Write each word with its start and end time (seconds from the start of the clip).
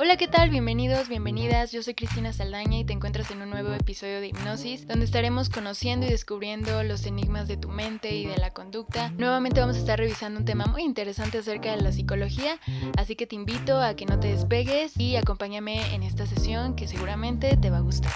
Hola, 0.00 0.16
¿qué 0.16 0.28
tal? 0.28 0.48
Bienvenidos, 0.50 1.08
bienvenidas. 1.08 1.72
Yo 1.72 1.82
soy 1.82 1.94
Cristina 1.94 2.32
Saldaña 2.32 2.78
y 2.78 2.84
te 2.84 2.92
encuentras 2.92 3.32
en 3.32 3.42
un 3.42 3.50
nuevo 3.50 3.72
episodio 3.72 4.20
de 4.20 4.28
Hipnosis, 4.28 4.86
donde 4.86 5.04
estaremos 5.04 5.50
conociendo 5.50 6.06
y 6.06 6.10
descubriendo 6.10 6.84
los 6.84 7.04
enigmas 7.04 7.48
de 7.48 7.56
tu 7.56 7.68
mente 7.68 8.14
y 8.14 8.24
de 8.24 8.36
la 8.36 8.52
conducta. 8.52 9.10
Nuevamente 9.18 9.58
vamos 9.58 9.74
a 9.74 9.80
estar 9.80 9.98
revisando 9.98 10.38
un 10.38 10.46
tema 10.46 10.66
muy 10.66 10.84
interesante 10.84 11.38
acerca 11.38 11.74
de 11.74 11.82
la 11.82 11.90
psicología, 11.90 12.60
así 12.96 13.16
que 13.16 13.26
te 13.26 13.34
invito 13.34 13.80
a 13.80 13.96
que 13.96 14.06
no 14.06 14.20
te 14.20 14.28
despegues 14.28 14.96
y 14.96 15.16
acompáñame 15.16 15.92
en 15.92 16.04
esta 16.04 16.26
sesión 16.26 16.76
que 16.76 16.86
seguramente 16.86 17.56
te 17.56 17.68
va 17.68 17.78
a 17.78 17.80
gustar. 17.80 18.12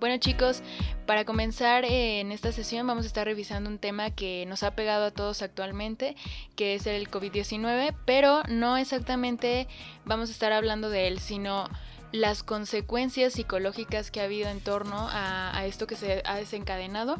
Bueno 0.00 0.16
chicos, 0.18 0.62
para 1.06 1.24
comenzar 1.24 1.84
eh, 1.84 2.20
en 2.20 2.30
esta 2.30 2.52
sesión 2.52 2.86
vamos 2.86 3.02
a 3.04 3.08
estar 3.08 3.26
revisando 3.26 3.68
un 3.68 3.78
tema 3.78 4.10
que 4.10 4.46
nos 4.46 4.62
ha 4.62 4.76
pegado 4.76 5.06
a 5.06 5.10
todos 5.10 5.42
actualmente, 5.42 6.14
que 6.54 6.76
es 6.76 6.86
el 6.86 7.10
COVID-19, 7.10 7.96
pero 8.04 8.44
no 8.44 8.76
exactamente 8.76 9.66
vamos 10.04 10.28
a 10.28 10.32
estar 10.32 10.52
hablando 10.52 10.88
de 10.88 11.08
él, 11.08 11.18
sino 11.18 11.68
las 12.12 12.42
consecuencias 12.42 13.34
psicológicas 13.34 14.10
que 14.10 14.20
ha 14.20 14.24
habido 14.24 14.48
en 14.48 14.60
torno 14.60 15.08
a 15.10 15.64
esto 15.66 15.86
que 15.86 15.96
se 15.96 16.22
ha 16.24 16.36
desencadenado 16.36 17.18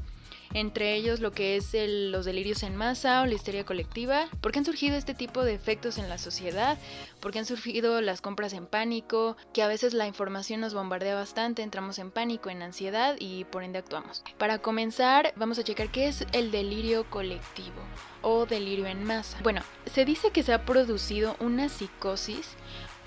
entre 0.54 0.94
ellos 0.94 1.20
lo 1.20 1.32
que 1.32 1.56
es 1.56 1.74
los 1.74 2.24
delirios 2.24 2.62
en 2.62 2.76
masa 2.76 3.22
o 3.22 3.26
la 3.26 3.34
histeria 3.34 3.64
colectiva. 3.64 4.28
¿Por 4.40 4.52
qué 4.52 4.60
han 4.60 4.64
surgido 4.64 4.96
este 4.96 5.14
tipo 5.14 5.44
de 5.44 5.54
efectos 5.54 5.98
en 5.98 6.08
la 6.08 6.18
sociedad? 6.18 6.78
¿Por 7.20 7.32
qué 7.32 7.40
han 7.40 7.44
surgido 7.44 8.00
las 8.00 8.20
compras 8.20 8.52
en 8.52 8.66
pánico? 8.66 9.36
Que 9.52 9.62
a 9.62 9.68
veces 9.68 9.94
la 9.94 10.06
información 10.06 10.60
nos 10.60 10.74
bombardea 10.74 11.14
bastante, 11.14 11.62
entramos 11.62 11.98
en 11.98 12.10
pánico, 12.10 12.50
en 12.50 12.62
ansiedad 12.62 13.16
y 13.18 13.44
por 13.44 13.62
ende 13.62 13.78
actuamos. 13.78 14.24
Para 14.38 14.58
comenzar, 14.58 15.32
vamos 15.36 15.58
a 15.58 15.64
checar 15.64 15.90
qué 15.90 16.08
es 16.08 16.24
el 16.32 16.50
delirio 16.50 17.08
colectivo 17.10 17.80
o 18.22 18.46
delirio 18.46 18.86
en 18.86 19.04
masa. 19.04 19.38
Bueno, 19.42 19.62
se 19.92 20.04
dice 20.04 20.30
que 20.30 20.42
se 20.42 20.52
ha 20.52 20.64
producido 20.64 21.36
una 21.40 21.68
psicosis 21.68 22.48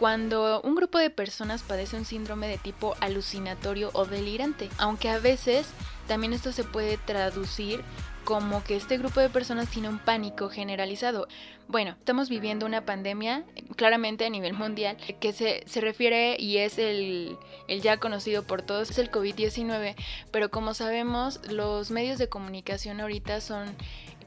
cuando 0.01 0.61
un 0.61 0.73
grupo 0.73 0.97
de 0.97 1.11
personas 1.11 1.61
padece 1.61 1.95
un 1.95 2.05
síndrome 2.05 2.47
de 2.47 2.57
tipo 2.57 2.95
alucinatorio 3.01 3.91
o 3.93 4.05
delirante, 4.05 4.67
aunque 4.79 5.09
a 5.09 5.19
veces 5.19 5.67
también 6.07 6.33
esto 6.33 6.51
se 6.51 6.63
puede 6.63 6.97
traducir 6.97 7.83
como 8.23 8.63
que 8.63 8.75
este 8.75 8.97
grupo 8.97 9.19
de 9.19 9.29
personas 9.29 9.69
tiene 9.69 9.89
un 9.89 9.99
pánico 9.99 10.49
generalizado. 10.49 11.27
Bueno, 11.67 11.91
estamos 11.91 12.29
viviendo 12.29 12.65
una 12.65 12.83
pandemia 12.83 13.43
claramente 13.75 14.25
a 14.25 14.31
nivel 14.31 14.53
mundial 14.53 14.97
que 15.19 15.33
se, 15.33 15.63
refiere 15.81 16.35
y 16.39 16.57
es 16.57 16.79
el, 16.79 17.37
el, 17.67 17.81
ya 17.83 17.97
conocido 17.97 18.41
por 18.41 18.63
todos, 18.63 18.89
es 18.89 18.97
el 18.97 19.11
COVID-19, 19.11 19.93
pero 20.31 20.49
como 20.49 20.73
sabemos 20.73 21.41
los 21.51 21.91
medios 21.91 22.17
de 22.17 22.27
comunicación 22.27 23.01
ahorita 23.01 23.39
son 23.39 23.67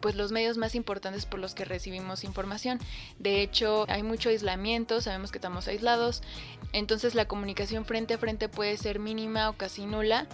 pues 0.04 0.16
los 0.16 0.32
medios 0.32 0.58
más 0.58 0.74
importantes 0.74 1.24
por 1.24 1.40
los 1.40 1.54
que 1.54 1.64
recibimos 1.64 2.24
información. 2.24 2.78
De 3.18 3.40
hecho, 3.40 3.86
hay 3.88 4.02
mucho 4.02 4.28
aislamiento, 4.28 5.00
sabemos 5.00 5.32
que 5.32 5.38
estamos 5.38 5.66
aislados, 5.66 6.22
entonces 6.74 7.14
la 7.14 7.26
comunicación 7.26 7.86
frente 7.86 8.12
a 8.12 8.18
frente 8.18 8.50
puede 8.50 8.76
ser 8.76 8.98
mínima 8.98 9.48
o 9.48 9.54
casi 9.54 9.86
nula. 9.86 10.26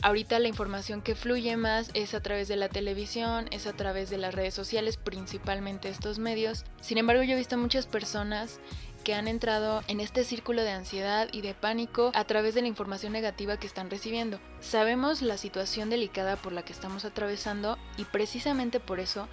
Ahorita 0.00 0.38
la 0.38 0.48
información 0.48 1.02
que 1.02 1.14
fluye 1.14 1.54
más 1.58 1.90
es 1.92 2.14
a 2.14 2.22
través 2.22 2.48
de 2.48 2.56
la 2.56 2.70
televisión, 2.70 3.46
es 3.50 3.66
a 3.66 3.74
través 3.74 4.08
de 4.08 4.16
las 4.16 4.34
redes 4.34 4.54
sociales, 4.54 4.96
principalmente 4.96 5.90
estos 5.90 6.18
medios. 6.18 6.64
Sin 6.80 6.96
embargo, 6.96 7.24
yo 7.24 7.34
he 7.34 7.36
visto 7.36 7.58
muchas 7.58 7.84
personas 7.84 8.58
que 9.04 9.14
han 9.14 9.28
entrado 9.28 9.82
en 9.86 10.00
este 10.00 10.24
círculo 10.24 10.62
de 10.62 10.70
ansiedad 10.70 11.28
y 11.30 11.42
de 11.42 11.54
pánico 11.54 12.10
a 12.14 12.24
través 12.24 12.54
de 12.54 12.62
la 12.62 12.68
información 12.68 13.12
negativa 13.12 13.58
que 13.58 13.66
están 13.66 13.90
recibiendo. 13.90 14.40
Sabemos 14.60 15.22
la 15.22 15.36
situación 15.36 15.90
delicada 15.90 16.36
por 16.36 16.52
la 16.52 16.64
que 16.64 16.72
estamos 16.72 17.04
atravesando 17.04 17.78
y 17.96 18.04
precisamente 18.04 18.80
por 18.80 19.00
eso 19.00 19.28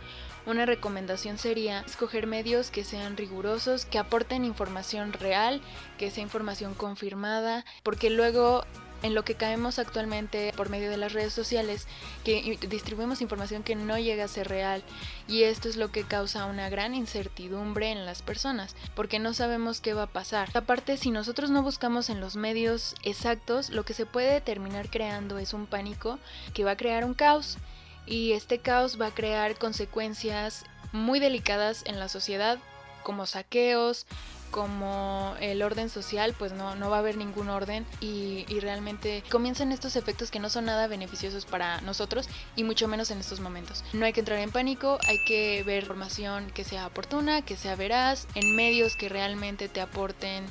una 0.46 0.66
recomendación 0.66 1.38
sería 1.38 1.82
escoger 1.82 2.28
medios 2.28 2.72
que 2.72 2.84
sean 2.84 3.16
rigurosos, 3.16 3.86
que 3.86 4.00
aporten 4.00 4.44
información 4.44 5.14
real, 5.14 5.62
que 5.98 6.12
sea 6.12 6.24
información 6.24 6.74
confirmada, 6.74 7.64
porque 7.84 8.10
luego 8.10 8.64
en 9.04 9.16
lo 9.16 9.24
que 9.24 9.36
caemos 9.36 9.80
actualmente 9.80 10.54
por 10.56 10.70
medio 10.70 10.90
de 10.90 10.98
las 10.98 11.14
redes 11.14 11.34
sociales, 11.34 11.88
que 12.24 12.58
distribuimos 12.70 13.22
información 13.22 13.64
que 13.64 13.76
no 13.76 13.98
llega 13.98 14.26
a 14.26 14.28
ser 14.28 14.48
real 14.48 14.84
y 15.28 15.44
esto 15.44 15.70
es 15.70 15.76
lo 15.76 15.92
que 15.92 16.04
causa 16.04 16.46
una 16.46 16.70
gran 16.70 16.94
incertidumbre 16.94 17.92
en 17.92 18.06
las 18.06 18.22
personas, 18.22 18.76
porque 18.96 19.20
no 19.20 19.34
sabemos 19.34 19.82
qué 19.82 19.94
va 19.94 20.04
a 20.04 20.08
pasar. 20.08 20.50
Aparte, 20.54 20.98
si 20.98 21.12
nosotros 21.12 21.50
no 21.50 21.64
buscamos 21.64 22.10
en 22.10 22.20
los 22.20 22.36
medios 22.36 22.96
exactos, 23.04 23.70
lo 23.70 23.84
que 23.86 23.94
se 23.94 24.06
puede 24.06 24.42
terminar 24.42 24.90
creando 24.90 25.38
es 25.38 25.54
un 25.54 25.66
pánico 25.66 26.20
que 26.54 26.64
va 26.64 26.72
a 26.72 26.78
crear 26.78 27.06
un 27.06 27.14
caos 27.14 27.58
y 28.06 28.34
este 28.34 28.60
caos 28.60 29.00
va 29.00 29.08
a 29.08 29.14
crear 29.14 29.58
consecuencias 29.58 30.66
muy 30.92 31.20
delicadas 31.20 31.84
en 31.86 32.00
la 32.00 32.10
sociedad 32.10 32.60
como 33.04 33.26
saqueos, 33.26 34.06
como 34.52 35.36
el 35.40 35.62
orden 35.64 35.90
social, 35.90 36.36
pues 36.38 36.52
no, 36.52 36.76
no 36.76 36.90
va 36.90 36.98
a 36.98 37.00
haber 37.00 37.18
ningún 37.18 37.50
orden 37.50 37.86
y, 38.00 38.46
y, 38.50 38.60
realmente 38.60 39.24
comienzan 39.32 39.72
estos 39.72 39.96
efectos 39.96 40.30
que 40.30 40.40
no 40.40 40.50
son 40.50 40.66
nada 40.66 40.88
beneficiosos 40.88 41.46
para 41.46 41.82
nosotros 41.82 42.28
y 42.56 42.64
mucho 42.64 42.88
menos 42.88 43.10
en 43.12 43.20
estos 43.20 43.40
momentos. 43.40 43.84
No 43.94 44.06
hay 44.06 44.14
que 44.14 44.20
entrar 44.20 44.40
en 44.40 44.52
pánico, 44.52 45.00
hay 45.08 45.24
que 45.26 45.64
ver 45.64 45.84
información 45.84 46.52
que 46.52 46.64
sea 46.64 46.88
oportuna, 46.88 47.42
que 47.42 47.56
sea 47.56 47.76
veraz, 47.76 48.28
en 48.36 48.56
medios 48.56 48.96
que 48.96 49.10
realmente 49.10 49.70
te 49.70 49.82
aporten 49.82 50.46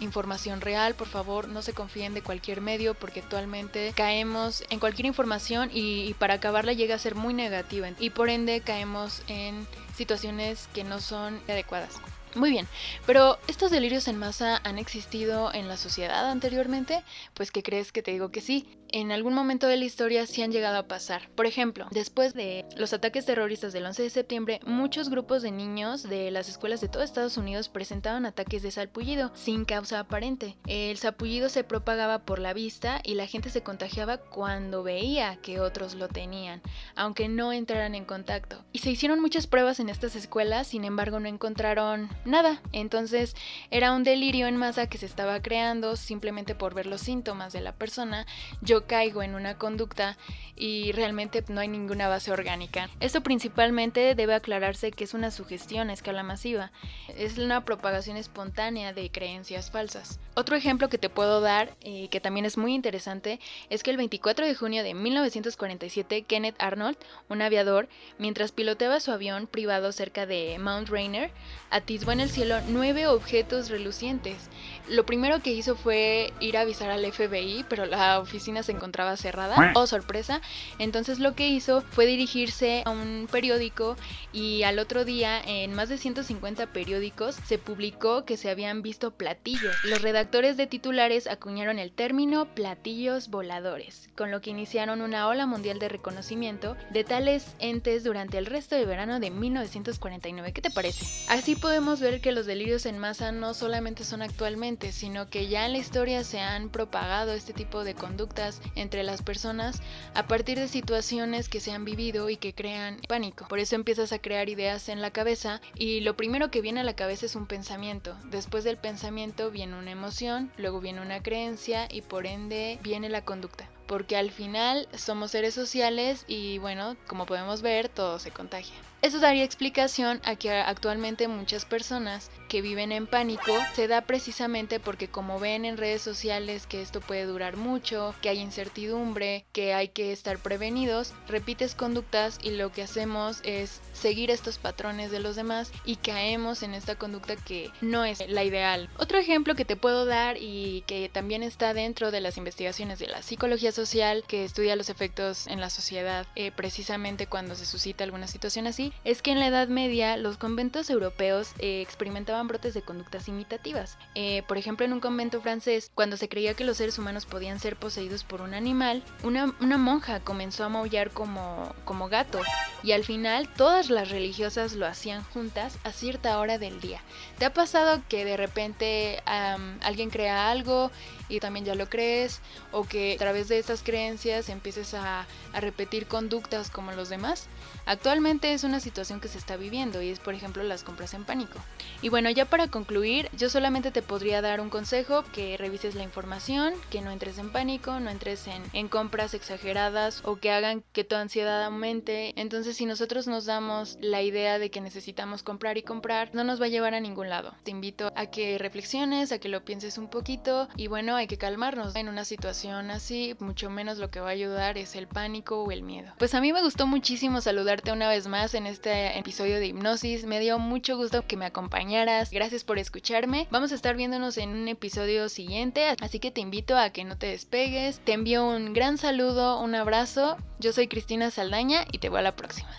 información 0.00 0.60
real, 0.60 0.94
por 0.94 1.08
favor 1.08 1.48
no 1.48 1.62
se 1.62 1.72
confíen 1.72 2.12
de 2.12 2.22
cualquier 2.22 2.60
medio 2.60 2.94
porque 2.94 3.20
actualmente 3.20 3.92
caemos 3.96 4.62
en 4.68 4.78
cualquier 4.78 5.06
información 5.06 5.70
y, 5.72 6.02
y, 6.04 6.14
para 6.14 6.34
acabarla 6.34 6.72
llega 6.74 6.94
a 6.94 6.98
ser 6.98 7.14
muy 7.14 7.32
negativa 7.32 7.88
y 7.98 8.10
por 8.10 8.28
ende 8.28 8.60
caemos 8.60 9.22
en 9.26 9.66
situaciones 9.96 10.68
que 10.74 10.84
no 10.84 11.00
son 11.00 11.40
adecuadas. 11.48 11.94
Muy 12.36 12.50
bien, 12.50 12.68
pero 13.06 13.38
¿estos 13.48 13.70
delirios 13.70 14.08
en 14.08 14.18
masa 14.18 14.60
han 14.62 14.76
existido 14.78 15.54
en 15.54 15.68
la 15.68 15.78
sociedad 15.78 16.30
anteriormente? 16.30 17.02
Pues 17.32 17.50
que 17.50 17.62
crees 17.62 17.92
que 17.92 18.02
te 18.02 18.10
digo 18.10 18.30
que 18.30 18.42
sí. 18.42 18.68
En 18.90 19.10
algún 19.10 19.34
momento 19.34 19.66
de 19.66 19.76
la 19.76 19.84
historia 19.84 20.26
sí 20.26 20.42
han 20.42 20.52
llegado 20.52 20.78
a 20.78 20.86
pasar. 20.86 21.28
Por 21.34 21.46
ejemplo, 21.46 21.86
después 21.90 22.34
de 22.34 22.64
los 22.76 22.92
ataques 22.92 23.26
terroristas 23.26 23.72
del 23.72 23.84
11 23.84 24.02
de 24.04 24.10
septiembre, 24.10 24.60
muchos 24.64 25.10
grupos 25.10 25.42
de 25.42 25.50
niños 25.50 26.02
de 26.04 26.30
las 26.30 26.48
escuelas 26.48 26.80
de 26.80 26.88
todo 26.88 27.02
Estados 27.02 27.36
Unidos 27.36 27.68
presentaban 27.68 28.26
ataques 28.26 28.62
de 28.62 28.70
salpullido 28.70 29.32
sin 29.34 29.64
causa 29.64 30.00
aparente. 30.00 30.56
El 30.66 30.98
salpullido 30.98 31.48
se 31.48 31.64
propagaba 31.64 32.20
por 32.20 32.38
la 32.38 32.52
vista 32.52 33.00
y 33.02 33.14
la 33.14 33.26
gente 33.26 33.50
se 33.50 33.62
contagiaba 33.62 34.18
cuando 34.18 34.82
veía 34.82 35.36
que 35.42 35.60
otros 35.60 35.94
lo 35.94 36.08
tenían, 36.08 36.62
aunque 36.94 37.28
no 37.28 37.52
entraran 37.52 37.94
en 37.94 38.04
contacto. 38.04 38.64
Y 38.72 38.78
se 38.78 38.90
hicieron 38.90 39.20
muchas 39.20 39.46
pruebas 39.46 39.80
en 39.80 39.88
estas 39.88 40.16
escuelas, 40.16 40.68
sin 40.68 40.84
embargo 40.84 41.20
no 41.20 41.28
encontraron 41.28 42.08
nada. 42.24 42.62
Entonces 42.72 43.34
era 43.70 43.92
un 43.92 44.04
delirio 44.04 44.46
en 44.46 44.56
masa 44.56 44.88
que 44.88 44.98
se 44.98 45.06
estaba 45.06 45.42
creando 45.42 45.96
simplemente 45.96 46.54
por 46.54 46.74
ver 46.74 46.86
los 46.86 47.00
síntomas 47.00 47.52
de 47.52 47.60
la 47.60 47.74
persona. 47.74 48.26
Yo 48.60 48.85
caigo 48.86 49.22
en 49.22 49.34
una 49.34 49.58
conducta 49.58 50.16
y 50.56 50.92
realmente 50.92 51.44
no 51.48 51.60
hay 51.60 51.68
ninguna 51.68 52.08
base 52.08 52.32
orgánica. 52.32 52.88
Esto 53.00 53.22
principalmente 53.22 54.14
debe 54.14 54.34
aclararse 54.34 54.90
que 54.90 55.04
es 55.04 55.12
una 55.12 55.30
sugestión 55.30 55.90
a 55.90 55.92
escala 55.92 56.22
masiva. 56.22 56.72
Es 57.16 57.38
una 57.38 57.64
propagación 57.64 58.16
espontánea 58.16 58.92
de 58.92 59.10
creencias 59.10 59.70
falsas. 59.70 60.18
Otro 60.34 60.56
ejemplo 60.56 60.88
que 60.88 60.98
te 60.98 61.10
puedo 61.10 61.40
dar, 61.40 61.76
y 61.82 62.08
que 62.08 62.20
también 62.20 62.46
es 62.46 62.56
muy 62.56 62.74
interesante, 62.74 63.40
es 63.70 63.82
que 63.82 63.90
el 63.90 63.96
24 63.96 64.46
de 64.46 64.54
junio 64.54 64.82
de 64.82 64.94
1947 64.94 66.22
Kenneth 66.22 66.56
Arnold, 66.58 66.96
un 67.28 67.42
aviador, 67.42 67.88
mientras 68.18 68.52
piloteaba 68.52 69.00
su 69.00 69.12
avión 69.12 69.46
privado 69.46 69.92
cerca 69.92 70.26
de 70.26 70.58
Mount 70.58 70.88
Rainier, 70.88 71.30
atisbó 71.70 72.12
en 72.12 72.20
el 72.20 72.30
cielo 72.30 72.60
nueve 72.68 73.06
objetos 73.06 73.70
relucientes. 73.70 74.48
Lo 74.88 75.04
primero 75.04 75.40
que 75.40 75.52
hizo 75.52 75.76
fue 75.76 76.32
ir 76.40 76.56
a 76.56 76.62
avisar 76.62 76.90
al 76.90 77.10
FBI, 77.10 77.64
pero 77.68 77.86
la 77.86 78.20
oficina 78.20 78.62
se 78.66 78.72
encontraba 78.72 79.16
cerrada. 79.16 79.72
Oh, 79.74 79.86
sorpresa. 79.86 80.40
Entonces 80.78 81.18
lo 81.18 81.34
que 81.34 81.48
hizo 81.48 81.80
fue 81.80 82.06
dirigirse 82.06 82.82
a 82.84 82.90
un 82.90 83.28
periódico 83.30 83.96
y 84.32 84.62
al 84.64 84.78
otro 84.78 85.04
día 85.04 85.40
en 85.40 85.74
más 85.74 85.88
de 85.88 85.98
150 85.98 86.66
periódicos 86.66 87.36
se 87.46 87.58
publicó 87.58 88.24
que 88.24 88.36
se 88.36 88.50
habían 88.50 88.82
visto 88.82 89.12
platillos. 89.12 89.74
Los 89.84 90.02
redactores 90.02 90.56
de 90.56 90.66
titulares 90.66 91.26
acuñaron 91.26 91.78
el 91.78 91.92
término 91.92 92.46
platillos 92.54 93.28
voladores, 93.28 94.08
con 94.16 94.30
lo 94.30 94.40
que 94.40 94.50
iniciaron 94.50 95.00
una 95.00 95.28
ola 95.28 95.46
mundial 95.46 95.78
de 95.78 95.88
reconocimiento 95.88 96.76
de 96.90 97.04
tales 97.04 97.54
entes 97.58 98.04
durante 98.04 98.38
el 98.38 98.46
resto 98.46 98.76
del 98.76 98.86
verano 98.86 99.20
de 99.20 99.30
1949. 99.30 100.52
¿Qué 100.52 100.62
te 100.62 100.70
parece? 100.70 101.06
Así 101.28 101.56
podemos 101.56 102.00
ver 102.00 102.20
que 102.20 102.32
los 102.32 102.46
delirios 102.46 102.86
en 102.86 102.98
masa 102.98 103.32
no 103.32 103.54
solamente 103.54 104.04
son 104.04 104.22
actualmente, 104.22 104.92
sino 104.92 105.28
que 105.28 105.48
ya 105.48 105.66
en 105.66 105.72
la 105.72 105.78
historia 105.78 106.24
se 106.24 106.40
han 106.40 106.68
propagado 106.68 107.32
este 107.32 107.52
tipo 107.52 107.84
de 107.84 107.94
conductas 107.94 108.55
entre 108.74 109.02
las 109.02 109.22
personas 109.22 109.80
a 110.14 110.26
partir 110.26 110.58
de 110.58 110.68
situaciones 110.68 111.48
que 111.48 111.60
se 111.60 111.72
han 111.72 111.84
vivido 111.84 112.30
y 112.30 112.36
que 112.36 112.54
crean 112.54 113.00
pánico. 113.08 113.46
Por 113.48 113.58
eso 113.58 113.74
empiezas 113.74 114.12
a 114.12 114.18
crear 114.18 114.48
ideas 114.48 114.88
en 114.88 115.02
la 115.02 115.10
cabeza 115.10 115.60
y 115.74 116.00
lo 116.00 116.16
primero 116.16 116.50
que 116.50 116.60
viene 116.60 116.80
a 116.80 116.84
la 116.84 116.96
cabeza 116.96 117.26
es 117.26 117.36
un 117.36 117.46
pensamiento. 117.46 118.16
Después 118.24 118.64
del 118.64 118.76
pensamiento 118.76 119.50
viene 119.50 119.78
una 119.78 119.90
emoción, 119.90 120.52
luego 120.56 120.80
viene 120.80 121.00
una 121.00 121.22
creencia 121.22 121.88
y 121.90 122.02
por 122.02 122.26
ende 122.26 122.78
viene 122.82 123.08
la 123.08 123.24
conducta 123.24 123.68
porque 123.86 124.16
al 124.16 124.32
final 124.32 124.88
somos 124.96 125.30
seres 125.30 125.54
sociales 125.54 126.24
y 126.26 126.58
bueno, 126.58 126.96
como 127.06 127.24
podemos 127.24 127.62
ver, 127.62 127.88
todo 127.88 128.18
se 128.18 128.32
contagia. 128.32 128.74
Eso 129.06 129.20
daría 129.20 129.44
explicación 129.44 130.20
a 130.24 130.34
que 130.34 130.50
actualmente 130.50 131.28
muchas 131.28 131.64
personas 131.64 132.28
que 132.48 132.60
viven 132.60 132.90
en 132.90 133.06
pánico 133.06 133.52
se 133.76 133.86
da 133.86 134.00
precisamente 134.00 134.80
porque 134.80 135.06
como 135.06 135.38
ven 135.38 135.64
en 135.64 135.76
redes 135.76 136.02
sociales 136.02 136.66
que 136.66 136.82
esto 136.82 137.00
puede 137.00 137.24
durar 137.24 137.56
mucho, 137.56 138.16
que 138.20 138.30
hay 138.30 138.40
incertidumbre, 138.40 139.44
que 139.52 139.74
hay 139.74 139.90
que 139.90 140.10
estar 140.10 140.38
prevenidos, 140.38 141.12
repites 141.28 141.76
conductas 141.76 142.40
y 142.42 142.50
lo 142.50 142.72
que 142.72 142.82
hacemos 142.82 143.42
es 143.44 143.80
seguir 143.92 144.32
estos 144.32 144.58
patrones 144.58 145.12
de 145.12 145.20
los 145.20 145.36
demás 145.36 145.70
y 145.84 145.96
caemos 145.96 146.64
en 146.64 146.74
esta 146.74 146.96
conducta 146.96 147.36
que 147.36 147.70
no 147.80 148.04
es 148.04 148.28
la 148.28 148.42
ideal. 148.42 148.90
Otro 148.98 149.18
ejemplo 149.18 149.54
que 149.54 149.64
te 149.64 149.76
puedo 149.76 150.04
dar 150.04 150.36
y 150.36 150.82
que 150.88 151.08
también 151.12 151.44
está 151.44 151.74
dentro 151.74 152.10
de 152.10 152.20
las 152.20 152.38
investigaciones 152.38 152.98
de 152.98 153.06
la 153.06 153.22
psicología 153.22 153.70
social 153.70 154.24
que 154.26 154.44
estudia 154.44 154.74
los 154.74 154.90
efectos 154.90 155.46
en 155.46 155.60
la 155.60 155.70
sociedad 155.70 156.26
eh, 156.34 156.50
precisamente 156.50 157.28
cuando 157.28 157.54
se 157.54 157.66
suscita 157.66 158.02
alguna 158.02 158.26
situación 158.26 158.66
así, 158.66 158.92
es 159.04 159.22
que 159.22 159.32
en 159.32 159.40
la 159.40 159.48
Edad 159.48 159.68
Media 159.68 160.16
los 160.16 160.36
conventos 160.36 160.90
europeos 160.90 161.52
eh, 161.58 161.80
experimentaban 161.80 162.48
brotes 162.48 162.74
de 162.74 162.82
conductas 162.82 163.28
imitativas. 163.28 163.98
Eh, 164.14 164.42
por 164.48 164.58
ejemplo, 164.58 164.84
en 164.84 164.92
un 164.92 165.00
convento 165.00 165.40
francés, 165.40 165.90
cuando 165.94 166.16
se 166.16 166.28
creía 166.28 166.54
que 166.54 166.64
los 166.64 166.76
seres 166.76 166.98
humanos 166.98 167.26
podían 167.26 167.60
ser 167.60 167.76
poseídos 167.76 168.24
por 168.24 168.40
un 168.40 168.54
animal, 168.54 169.02
una, 169.22 169.54
una 169.60 169.78
monja 169.78 170.20
comenzó 170.20 170.64
a 170.64 170.68
maullar 170.68 171.10
como, 171.10 171.74
como 171.84 172.08
gato 172.08 172.40
y 172.82 172.92
al 172.92 173.04
final 173.04 173.48
todas 173.54 173.90
las 173.90 174.10
religiosas 174.10 174.74
lo 174.74 174.86
hacían 174.86 175.24
juntas 175.24 175.78
a 175.84 175.92
cierta 175.92 176.38
hora 176.38 176.58
del 176.58 176.80
día. 176.80 177.00
¿Te 177.38 177.44
ha 177.44 177.52
pasado 177.52 178.02
que 178.08 178.24
de 178.24 178.36
repente 178.36 179.22
alguien 179.26 180.10
crea 180.10 180.50
algo 180.50 180.90
y 181.28 181.40
también 181.40 181.64
ya 181.64 181.74
lo 181.74 181.88
crees 181.88 182.40
o 182.72 182.84
que 182.84 183.14
a 183.14 183.18
través 183.18 183.48
de 183.48 183.58
estas 183.58 183.82
creencias 183.82 184.48
empieces 184.48 184.94
a, 184.94 185.26
a 185.52 185.60
repetir 185.60 186.06
conductas 186.06 186.70
como 186.70 186.92
los 186.92 187.08
demás? 187.08 187.48
Actualmente 187.86 188.52
es 188.52 188.64
una 188.64 188.80
situación 188.86 189.18
que 189.20 189.26
se 189.26 189.38
está 189.38 189.56
viviendo 189.56 190.00
y 190.00 190.10
es 190.10 190.20
por 190.20 190.34
ejemplo 190.34 190.62
las 190.62 190.84
compras 190.84 191.12
en 191.12 191.24
pánico. 191.24 191.58
Y 192.02 192.08
bueno, 192.08 192.30
ya 192.30 192.44
para 192.44 192.68
concluir, 192.68 193.28
yo 193.36 193.50
solamente 193.50 193.90
te 193.90 194.00
podría 194.00 194.40
dar 194.40 194.60
un 194.60 194.70
consejo, 194.70 195.24
que 195.32 195.56
revises 195.56 195.96
la 195.96 196.04
información, 196.04 196.72
que 196.88 197.00
no 197.00 197.10
entres 197.10 197.38
en 197.38 197.50
pánico, 197.50 197.98
no 197.98 198.10
entres 198.10 198.46
en, 198.46 198.62
en 198.72 198.86
compras 198.86 199.34
exageradas 199.34 200.22
o 200.24 200.36
que 200.36 200.52
hagan 200.52 200.84
que 200.92 201.02
tu 201.02 201.16
ansiedad 201.16 201.64
aumente. 201.64 202.32
Entonces 202.40 202.76
si 202.76 202.86
nosotros 202.86 203.26
nos 203.26 203.44
damos 203.44 203.98
la 204.00 204.22
idea 204.22 204.60
de 204.60 204.70
que 204.70 204.80
necesitamos 204.80 205.42
comprar 205.42 205.78
y 205.78 205.82
comprar, 205.82 206.30
no 206.32 206.44
nos 206.44 206.60
va 206.60 206.66
a 206.66 206.68
llevar 206.68 206.94
a 206.94 207.00
ningún 207.00 207.28
lado. 207.28 207.54
Te 207.64 207.72
invito 207.72 208.12
a 208.14 208.26
que 208.26 208.56
reflexiones, 208.58 209.32
a 209.32 209.38
que 209.38 209.48
lo 209.48 209.64
pienses 209.64 209.98
un 209.98 210.08
poquito 210.08 210.68
y 210.76 210.86
bueno, 210.86 211.16
hay 211.16 211.26
que 211.26 211.38
calmarnos. 211.38 211.96
En 211.96 212.08
una 212.08 212.24
situación 212.24 212.92
así, 212.92 213.34
mucho 213.40 213.68
menos 213.68 213.98
lo 213.98 214.10
que 214.10 214.20
va 214.20 214.28
a 214.28 214.38
ayudar 214.38 214.78
es 214.78 214.94
el 214.94 215.08
pánico 215.08 215.64
o 215.64 215.72
el 215.72 215.82
miedo. 215.82 216.12
Pues 216.18 216.34
a 216.34 216.40
mí 216.40 216.52
me 216.52 216.62
gustó 216.62 216.86
muchísimo 216.86 217.40
saludar 217.40 217.82
una 217.92 218.08
vez 218.08 218.26
más 218.26 218.54
este 218.66 219.18
episodio 219.18 219.58
de 219.58 219.66
hipnosis. 219.66 220.24
Me 220.26 220.40
dio 220.40 220.58
mucho 220.58 220.96
gusto 220.96 221.26
que 221.26 221.36
me 221.36 221.46
acompañaras. 221.46 222.30
Gracias 222.30 222.64
por 222.64 222.78
escucharme. 222.78 223.46
Vamos 223.50 223.72
a 223.72 223.74
estar 223.74 223.96
viéndonos 223.96 224.36
en 224.38 224.50
un 224.50 224.68
episodio 224.68 225.28
siguiente, 225.28 225.96
así 226.00 226.18
que 226.18 226.30
te 226.30 226.40
invito 226.40 226.76
a 226.76 226.90
que 226.90 227.04
no 227.04 227.16
te 227.16 227.28
despegues. 227.28 228.00
Te 228.00 228.12
envío 228.12 228.46
un 228.46 228.72
gran 228.74 228.98
saludo, 228.98 229.60
un 229.60 229.74
abrazo. 229.74 230.36
Yo 230.58 230.72
soy 230.72 230.88
Cristina 230.88 231.30
Saldaña 231.30 231.86
y 231.92 231.98
te 231.98 232.08
veo 232.08 232.18
a 232.18 232.22
la 232.22 232.36
próxima. 232.36 232.70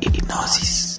Hipnosis. 0.00 0.91